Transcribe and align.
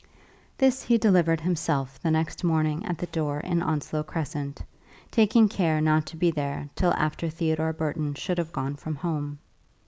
This 0.57 0.81
he 0.81 0.97
delivered 0.97 1.41
himself 1.41 1.99
the 2.01 2.09
next 2.09 2.43
morning 2.43 2.83
at 2.87 2.97
the 2.97 3.05
door 3.05 3.39
in 3.39 3.61
Onslow 3.61 4.01
Crescent, 4.01 4.59
taking 5.11 5.47
care 5.47 5.79
not 5.79 6.07
to 6.07 6.17
be 6.17 6.31
there 6.31 6.67
till 6.75 6.95
after 6.95 7.29
Theodore 7.29 7.71
Burton 7.71 8.15
should 8.15 8.39
have 8.39 8.51
gone 8.51 8.77
from 8.77 8.95
home. 8.95 9.37